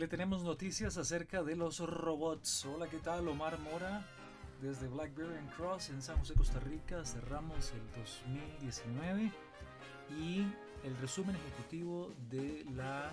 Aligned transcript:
Le 0.00 0.08
tenemos 0.08 0.42
noticias 0.42 0.96
acerca 0.96 1.42
de 1.42 1.54
los 1.54 1.78
robots. 1.80 2.64
Hola, 2.64 2.88
¿qué 2.88 2.96
tal? 3.00 3.28
Omar 3.28 3.58
Mora 3.58 4.02
desde 4.62 4.88
Blackberry 4.88 5.36
and 5.36 5.54
Cross 5.54 5.90
en 5.90 6.00
San 6.00 6.16
José, 6.16 6.32
Costa 6.32 6.58
Rica. 6.58 7.04
Cerramos 7.04 7.70
el 7.72 8.02
2019 8.02 9.30
y 10.18 10.46
el 10.84 10.96
resumen 11.02 11.36
ejecutivo 11.36 12.14
de 12.30 12.64
la 12.74 13.10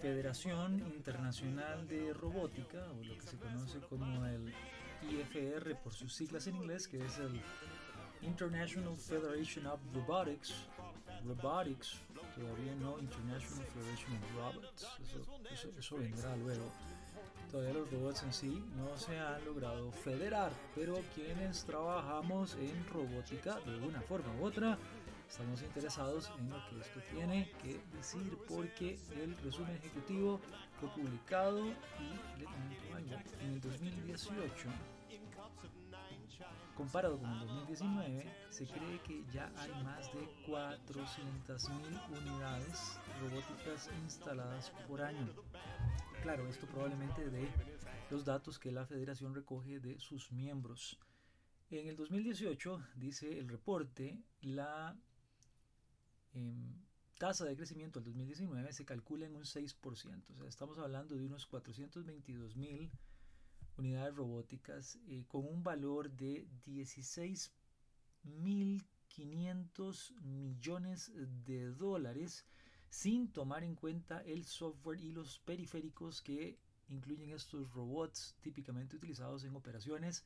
Federación 0.00 0.80
Internacional 0.80 1.86
de 1.86 2.12
Robótica, 2.12 2.84
o 2.90 3.04
lo 3.04 3.16
que 3.16 3.26
se 3.28 3.36
conoce 3.36 3.78
como 3.88 4.26
el 4.26 4.52
IFR 5.08 5.76
por 5.76 5.94
sus 5.94 6.12
siglas 6.12 6.48
en 6.48 6.56
inglés, 6.56 6.88
que 6.88 7.04
es 7.04 7.18
el 7.18 7.40
International 8.20 8.96
Federation 8.96 9.68
of 9.68 9.78
Robotics, 9.94 10.66
Robotics, 11.26 12.00
todavía 12.34 12.74
no 12.76 12.98
International 12.98 13.66
Federation 13.66 14.16
of 14.16 14.54
Robots, 14.54 14.86
eso, 15.52 15.70
eso, 15.78 15.96
vendrá 15.96 16.36
luego. 16.36 16.70
Todavía 17.50 17.74
los 17.74 17.90
robots 17.90 18.22
en 18.22 18.32
sí 18.32 18.64
no 18.76 18.96
se 18.96 19.18
han 19.18 19.44
logrado 19.44 19.90
federar, 19.92 20.52
pero 20.74 21.00
quienes 21.14 21.64
trabajamos 21.64 22.54
en 22.56 22.86
robótica 22.88 23.58
de 23.60 23.78
una 23.86 24.00
forma 24.02 24.32
u 24.40 24.44
otra, 24.44 24.78
estamos 25.28 25.62
interesados 25.62 26.30
en 26.38 26.50
lo 26.50 26.56
que 26.68 26.80
esto 26.80 27.00
tiene 27.12 27.50
que 27.62 27.80
decir 27.96 28.36
porque 28.48 28.98
el 29.22 29.36
resumen 29.38 29.76
ejecutivo 29.76 30.40
fue 30.80 30.88
publicado 30.90 31.66
y 31.66 32.38
le 32.38 32.46
en 33.40 33.52
el 33.52 33.60
2018 33.60 34.68
comparado 36.76 37.18
con 37.18 37.30
el 37.32 37.40
2019 37.40 38.32
se 38.50 38.66
cree 38.66 39.00
que 39.02 39.24
ya 39.32 39.52
hay 39.56 39.70
más 39.82 40.12
de 40.12 40.28
400.000 40.46 42.18
unidades 42.20 43.00
robóticas 43.20 43.90
instaladas 44.02 44.70
por 44.86 45.02
año 45.02 45.26
claro 46.22 46.46
esto 46.48 46.66
probablemente 46.66 47.30
de 47.30 47.48
los 48.10 48.24
datos 48.24 48.58
que 48.58 48.70
la 48.70 48.86
federación 48.86 49.34
recoge 49.34 49.80
de 49.80 49.98
sus 49.98 50.30
miembros 50.30 50.98
en 51.70 51.88
el 51.88 51.96
2018 51.96 52.80
dice 52.96 53.38
el 53.38 53.48
reporte 53.48 54.20
la 54.42 54.96
tasa 57.18 57.44
de 57.44 57.56
crecimiento 57.56 58.00
del 58.00 58.12
2019 58.12 58.72
se 58.72 58.84
calcula 58.84 59.26
en 59.26 59.36
un 59.36 59.44
6%. 59.44 60.22
O 60.32 60.36
sea, 60.36 60.48
estamos 60.48 60.78
hablando 60.78 61.16
de 61.16 61.24
unos 61.24 61.46
422 61.46 62.56
mil 62.56 62.90
unidades 63.78 64.14
robóticas 64.14 64.98
eh, 65.08 65.24
con 65.28 65.46
un 65.46 65.62
valor 65.62 66.10
de 66.10 66.46
16 66.64 67.52
mil 68.24 68.84
500 69.08 70.14
millones 70.22 71.12
de 71.44 71.70
dólares 71.70 72.44
sin 72.90 73.32
tomar 73.32 73.64
en 73.64 73.74
cuenta 73.74 74.20
el 74.22 74.44
software 74.44 75.00
y 75.00 75.12
los 75.12 75.38
periféricos 75.40 76.22
que 76.22 76.58
incluyen 76.88 77.30
estos 77.30 77.70
robots 77.72 78.36
típicamente 78.40 78.96
utilizados 78.96 79.44
en 79.44 79.56
operaciones 79.56 80.24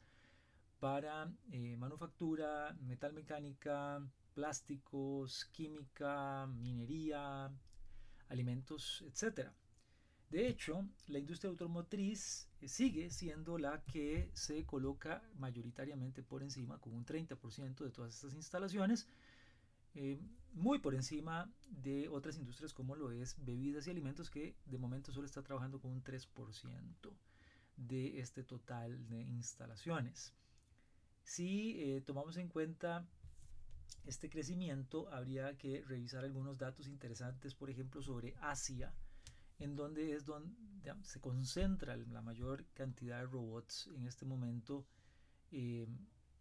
para 0.79 1.31
eh, 1.53 1.77
manufactura, 1.77 2.75
metal 2.81 3.13
mecánica, 3.13 4.03
plásticos, 4.35 5.45
química, 5.53 6.47
minería, 6.47 7.51
alimentos, 8.29 9.05
etc. 9.07 9.51
De 10.31 10.47
hecho, 10.47 10.87
la 11.09 11.19
industria 11.19 11.51
automotriz 11.51 12.49
eh, 12.61 12.69
sigue 12.69 13.11
siendo 13.11 13.59
la 13.59 13.83
que 13.83 14.31
se 14.33 14.65
coloca 14.65 15.23
mayoritariamente 15.39 16.23
por 16.23 16.45
encima, 16.45 16.79
con 16.79 16.95
un 16.95 17.05
30% 17.05 17.85
de 17.85 17.91
todas 17.91 18.15
estas 18.15 18.35
instalaciones, 18.35 19.09
eh, 19.95 20.21
muy 20.53 20.79
por 20.79 20.95
encima 20.95 21.53
de 21.69 22.09
otras 22.09 22.37
industrias 22.39 22.73
como 22.73 22.95
lo 22.95 23.11
es 23.11 23.35
bebidas 23.45 23.89
y 23.89 23.91
alimentos, 23.91 24.31
que 24.31 24.55
de 24.67 24.79
momento 24.79 25.11
solo 25.11 25.27
está 25.27 25.43
trabajando 25.43 25.81
con 25.81 25.91
un 25.91 26.05
3% 26.05 27.13
de 27.77 28.21
este 28.21 28.45
total 28.45 29.09
de 29.09 29.23
instalaciones. 29.23 30.33
Si 31.25 31.81
eh, 31.81 32.03
tomamos 32.03 32.37
en 32.37 32.49
cuenta 32.49 33.05
este 34.07 34.31
crecimiento 34.31 35.13
habría 35.13 35.57
que 35.59 35.83
revisar 35.83 36.25
algunos 36.25 36.57
datos 36.57 36.87
interesantes, 36.87 37.55
por 37.55 37.69
ejemplo, 37.69 38.01
sobre 38.01 38.35
Asia, 38.41 38.95
en 39.61 39.77
donde 39.77 40.15
es 40.15 40.25
donde 40.25 40.53
se 41.03 41.21
concentra 41.21 41.97
la 41.97 42.23
mayor 42.23 42.65
cantidad 42.75 43.19
de 43.21 43.27
robots 43.27 43.89
en 43.95 44.07
este 44.07 44.25
momento 44.25 44.87
eh, 45.53 45.87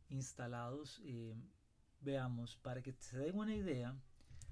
instalados. 0.10 1.02
Eh, 1.04 1.36
veamos, 2.02 2.56
para 2.58 2.82
que 2.82 2.94
se 2.94 3.18
den 3.18 3.38
una 3.38 3.56
idea, 3.56 3.96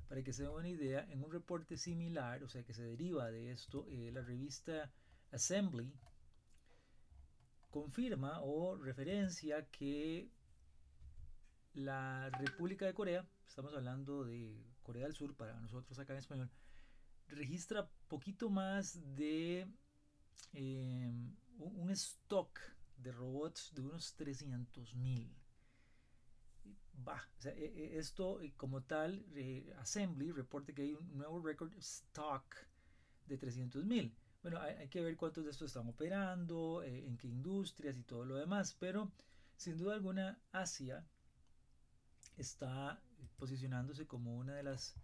para 0.09 0.21
que 0.21 0.33
se 0.33 0.43
den 0.43 0.51
una 0.51 0.69
idea, 0.69 1.07
en 1.09 1.23
un 1.23 1.31
reporte 1.31 1.77
similar, 1.77 2.43
o 2.43 2.49
sea 2.49 2.63
que 2.63 2.73
se 2.73 2.83
deriva 2.83 3.31
de 3.31 3.51
esto, 3.51 3.85
eh, 3.89 4.11
la 4.11 4.21
revista 4.21 4.91
Assembly 5.31 5.93
confirma 7.69 8.41
o 8.41 8.75
referencia 8.75 9.65
que 9.69 10.29
la 11.73 12.29
República 12.31 12.85
de 12.85 12.93
Corea, 12.93 13.25
estamos 13.47 13.73
hablando 13.73 14.25
de 14.25 14.65
Corea 14.83 15.03
del 15.03 15.13
Sur 15.13 15.35
para 15.35 15.59
nosotros 15.59 15.97
acá 15.99 16.13
en 16.13 16.19
español, 16.19 16.49
registra 17.27 17.89
poquito 18.07 18.49
más 18.49 18.99
de 19.15 19.67
eh, 20.53 21.11
un 21.59 21.89
stock 21.91 22.59
de 22.97 23.11
robots 23.11 23.73
de 23.73 23.81
unos 23.81 24.15
300 24.15 24.95
mil. 24.95 25.33
Va, 27.07 27.21
e, 27.45 27.49
e, 27.49 27.97
esto 27.97 28.41
eh, 28.41 28.53
como 28.57 28.81
tal, 28.83 29.25
Assembly 29.79 30.31
reporta 30.31 30.73
que 30.73 30.81
hay 30.81 30.93
un 30.93 31.17
nuevo 31.17 31.39
record 31.39 31.73
stock 31.77 32.55
de 33.27 33.37
300 33.37 33.85
mil. 33.85 34.15
Bueno, 34.41 34.61
hay, 34.61 34.87
que 34.87 35.01
ver 35.01 35.17
cuántos 35.17 35.43
de 35.43 35.51
estos 35.51 35.67
están 35.67 35.87
operando, 35.87 36.81
eh, 36.83 37.05
en 37.05 37.17
qué 37.17 37.27
industrias 37.27 37.97
y 37.97 38.03
todo 38.03 38.23
lo 38.23 38.35
demás, 38.35 38.75
pero 38.79 39.11
sin 39.55 39.77
duda 39.77 39.95
alguna 39.95 40.39
Asia 40.51 41.05
está 42.37 43.01
posicionándose 43.37 44.07
como 44.07 44.37
una 44.37 44.55
de 44.55 44.63
las 44.63 44.95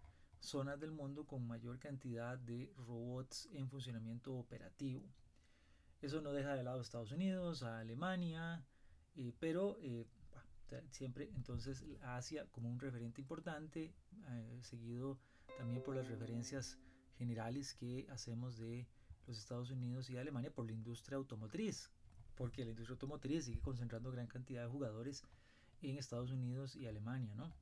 zonas 0.44 0.78
del 0.78 0.90
mundo 0.90 1.26
con 1.26 1.46
mayor 1.46 1.78
cantidad 1.78 2.38
de 2.38 2.72
robots 2.76 3.48
en 3.52 3.68
funcionamiento 3.68 4.34
operativo. 4.34 5.02
Eso 6.00 6.20
no 6.20 6.32
deja 6.32 6.54
de 6.54 6.62
lado 6.62 6.78
a 6.78 6.82
Estados 6.82 7.12
Unidos, 7.12 7.62
a 7.62 7.78
Alemania, 7.78 8.64
eh, 9.16 9.32
pero 9.40 9.78
eh, 9.80 10.06
siempre 10.90 11.30
entonces 11.34 11.84
Asia 12.02 12.46
como 12.50 12.68
un 12.70 12.78
referente 12.78 13.20
importante, 13.20 13.94
eh, 14.28 14.58
seguido 14.62 15.18
también 15.56 15.82
por 15.82 15.96
las 15.96 16.08
referencias 16.08 16.78
generales 17.16 17.74
que 17.74 18.06
hacemos 18.10 18.58
de 18.58 18.86
los 19.26 19.38
Estados 19.38 19.70
Unidos 19.70 20.10
y 20.10 20.18
Alemania 20.18 20.52
por 20.52 20.66
la 20.66 20.72
industria 20.72 21.16
automotriz, 21.16 21.90
porque 22.34 22.64
la 22.64 22.70
industria 22.70 22.94
automotriz 22.94 23.46
sigue 23.46 23.60
concentrando 23.60 24.10
gran 24.10 24.26
cantidad 24.26 24.62
de 24.64 24.68
jugadores 24.70 25.22
en 25.80 25.96
Estados 25.96 26.32
Unidos 26.32 26.76
y 26.76 26.86
Alemania. 26.86 27.34
¿no? 27.34 27.52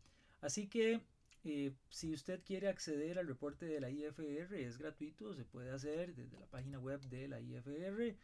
Así 0.41 0.66
que 0.66 1.00
eh, 1.44 1.75
si 1.88 2.12
usted 2.12 2.42
quiere 2.44 2.69
acceder 2.69 3.19
al 3.19 3.26
reporte 3.26 3.66
de 3.66 3.80
la 3.80 3.91
IFR 3.91 4.54
es 4.54 4.78
gratuito, 4.78 5.34
se 5.34 5.44
puede 5.44 5.70
hacer 5.70 6.14
desde 6.14 6.38
la 6.38 6.47
página 6.47 6.78
web 6.78 7.00
de 7.08 7.28
la 7.28 7.41
IFR 7.41 8.16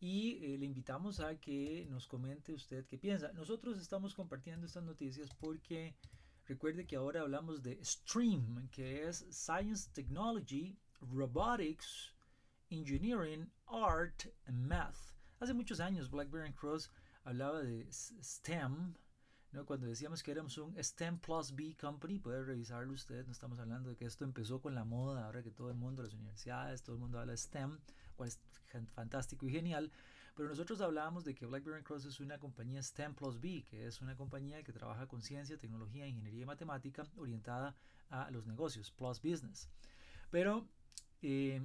y 0.00 0.44
eh, 0.44 0.58
le 0.58 0.66
invitamos 0.66 1.20
a 1.20 1.36
que 1.36 1.86
nos 1.88 2.08
comente 2.08 2.52
usted 2.52 2.84
qué 2.86 2.98
piensa. 2.98 3.32
Nosotros 3.34 3.80
estamos 3.80 4.14
compartiendo 4.14 4.66
estas 4.66 4.82
noticias 4.82 5.30
porque 5.38 5.94
recuerde 6.46 6.84
que 6.86 6.96
ahora 6.96 7.20
hablamos 7.20 7.62
de 7.62 7.78
STREAM, 7.84 8.68
que 8.70 9.06
es 9.06 9.24
Science, 9.30 9.90
Technology, 9.92 10.76
Robotics, 11.00 12.12
Engineering, 12.70 13.48
Art 13.66 14.26
and 14.46 14.66
Math. 14.66 15.14
Hace 15.38 15.54
muchos 15.54 15.78
años 15.78 16.10
Blackberry 16.10 16.52
Cross 16.52 16.90
hablaba 17.22 17.62
de 17.62 17.86
STEM, 17.92 18.96
¿no? 19.52 19.66
cuando 19.66 19.86
decíamos 19.86 20.22
que 20.22 20.32
éramos 20.32 20.56
un 20.58 20.76
STEM 20.82 21.18
Plus 21.18 21.54
B 21.54 21.76
Company, 21.80 22.18
puede 22.18 22.42
revisarlo 22.42 22.92
usted, 22.92 23.24
no 23.26 23.32
estamos 23.32 23.58
hablando 23.58 23.90
de 23.90 23.96
que 23.96 24.06
esto 24.06 24.24
empezó 24.24 24.60
con 24.60 24.74
la 24.74 24.84
moda, 24.84 25.26
ahora 25.26 25.42
que 25.42 25.50
todo 25.50 25.70
el 25.70 25.76
mundo, 25.76 26.02
las 26.02 26.14
universidades, 26.14 26.82
todo 26.82 26.96
el 26.96 27.00
mundo 27.00 27.18
habla 27.18 27.32
de 27.32 27.38
STEM, 27.38 27.78
cual 28.16 28.28
es 28.28 28.40
fantástico 28.94 29.46
y 29.46 29.50
genial, 29.52 29.92
pero 30.34 30.48
nosotros 30.48 30.80
hablábamos 30.80 31.24
de 31.24 31.34
que 31.34 31.44
BlackBerry 31.44 31.82
Cross 31.82 32.06
es 32.06 32.20
una 32.20 32.38
compañía 32.38 32.82
STEM 32.82 33.14
Plus 33.14 33.38
B, 33.38 33.64
que 33.68 33.86
es 33.86 34.00
una 34.00 34.16
compañía 34.16 34.62
que 34.62 34.72
trabaja 34.72 35.06
con 35.06 35.20
ciencia, 35.20 35.58
tecnología, 35.58 36.06
ingeniería 36.06 36.42
y 36.42 36.46
matemática 36.46 37.06
orientada 37.16 37.76
a 38.08 38.30
los 38.30 38.46
negocios, 38.46 38.90
Plus 38.90 39.20
Business. 39.20 39.68
Pero 40.30 40.66
eh, 41.20 41.62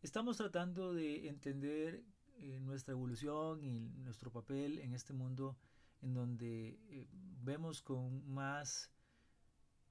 estamos 0.00 0.38
tratando 0.38 0.94
de 0.94 1.28
entender 1.28 2.02
eh, 2.38 2.60
nuestra 2.60 2.92
evolución 2.92 3.62
y 3.62 3.90
nuestro 3.90 4.30
papel 4.30 4.78
en 4.78 4.94
este 4.94 5.12
mundo 5.12 5.58
en 6.02 6.14
donde 6.14 6.78
eh, 6.90 7.08
vemos 7.42 7.82
con 7.82 8.28
más 8.28 8.90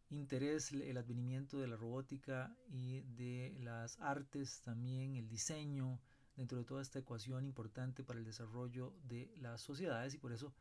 interés 0.10 0.72
el 0.72 0.98
advenimiento 0.98 1.60
de 1.60 1.68
la 1.68 1.76
robótica 1.76 2.56
y 2.70 3.02
de 3.02 3.56
las 3.60 4.00
artes 4.00 4.62
también, 4.62 5.16
el 5.16 5.28
diseño 5.28 6.00
dentro 6.36 6.58
de 6.60 6.66
toda 6.66 6.82
esta 6.82 7.00
ecuación 7.00 7.44
importante 7.44 8.04
para 8.04 8.20
el 8.20 8.26
desarrollo 8.26 8.94
de 9.04 9.34
las 9.38 9.62
sociedades. 9.62 10.14
Y 10.14 10.18
por 10.18 10.32
eso 10.32 10.54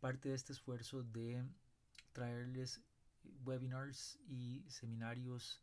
parte 0.00 0.28
de 0.28 0.34
este 0.34 0.52
esfuerzo 0.52 1.02
de 1.02 1.44
traerles 2.12 2.82
webinars 3.44 4.18
y 4.26 4.64
seminarios 4.68 5.62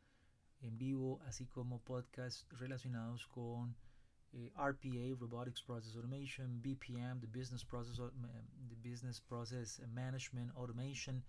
en 0.61 0.77
vivo, 0.77 1.21
así 1.25 1.45
como 1.45 1.81
podcasts 1.83 2.45
relacionados 2.57 3.27
con 3.27 3.75
eh, 4.33 4.51
RPA, 4.55 5.15
Robotics 5.19 5.61
Process 5.61 5.95
Automation, 5.95 6.61
BPM, 6.61 7.19
the 7.19 7.27
Business 7.27 7.63
Process, 7.63 7.97
the 7.97 8.89
Business 8.89 9.19
Process 9.19 9.81
Management 9.87 10.51
Automation, 10.55 11.23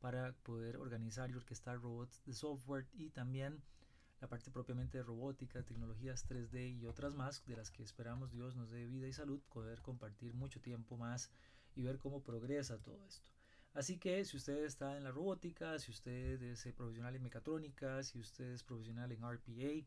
para 0.00 0.32
poder 0.42 0.76
organizar 0.76 1.30
y 1.30 1.34
orquestar 1.34 1.80
robots 1.80 2.22
de 2.24 2.32
software 2.32 2.86
y 2.92 3.10
también 3.10 3.62
la 4.20 4.28
parte 4.28 4.50
propiamente 4.50 4.98
de 4.98 5.04
robótica, 5.04 5.62
tecnologías 5.62 6.26
3D 6.26 6.78
y 6.78 6.86
otras 6.86 7.14
más, 7.14 7.44
de 7.46 7.56
las 7.56 7.70
que 7.70 7.82
esperamos 7.82 8.30
Dios 8.30 8.56
nos 8.56 8.70
dé 8.70 8.86
vida 8.86 9.06
y 9.06 9.12
salud, 9.12 9.40
poder 9.52 9.82
compartir 9.82 10.34
mucho 10.34 10.60
tiempo 10.60 10.96
más 10.96 11.30
y 11.74 11.82
ver 11.82 11.98
cómo 11.98 12.22
progresa 12.22 12.78
todo 12.78 13.04
esto. 13.04 13.30
Así 13.74 13.98
que 13.98 14.24
si 14.24 14.38
usted 14.38 14.64
está 14.64 14.96
en 14.96 15.04
la 15.04 15.10
robótica, 15.10 15.78
si 15.78 15.90
usted 15.90 16.42
es 16.42 16.64
eh, 16.64 16.72
profesional 16.72 17.14
en 17.14 17.22
mecatrónica, 17.22 18.02
si 18.02 18.18
usted 18.18 18.52
es 18.52 18.62
profesional 18.62 19.12
en 19.12 19.20
RPA, 19.20 19.86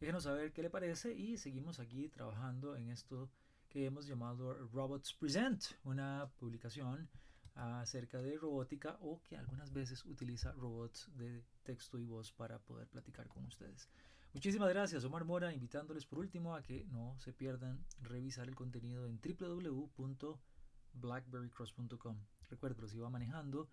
déjenos 0.00 0.24
saber 0.24 0.52
qué 0.52 0.62
le 0.62 0.70
parece 0.70 1.12
y 1.12 1.36
seguimos 1.36 1.78
aquí 1.80 2.08
trabajando 2.08 2.76
en 2.76 2.88
esto 2.90 3.30
que 3.68 3.86
hemos 3.86 4.06
llamado 4.06 4.54
Robots 4.68 5.12
Present, 5.14 5.64
una 5.84 6.30
publicación 6.38 7.08
acerca 7.54 8.22
de 8.22 8.38
robótica 8.38 8.96
o 9.00 9.20
que 9.22 9.36
algunas 9.36 9.72
veces 9.72 10.04
utiliza 10.04 10.52
robots 10.52 11.10
de 11.16 11.44
texto 11.64 11.98
y 11.98 12.04
voz 12.04 12.30
para 12.32 12.60
poder 12.60 12.86
platicar 12.88 13.26
con 13.28 13.44
ustedes. 13.44 13.90
Muchísimas 14.32 14.68
gracias, 14.68 15.02
Omar 15.04 15.24
Mora, 15.24 15.52
invitándoles 15.52 16.06
por 16.06 16.20
último 16.20 16.54
a 16.54 16.62
que 16.62 16.84
no 16.84 17.18
se 17.18 17.32
pierdan 17.32 17.84
revisar 18.00 18.46
el 18.46 18.54
contenido 18.54 19.06
en 19.06 19.18
www.blackberrycross.com. 19.20 22.20
Recuerdo, 22.48 22.86
si 22.86 22.98
va 22.98 23.10
manejando 23.10 23.68